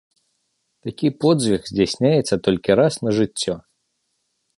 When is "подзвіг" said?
1.25-1.61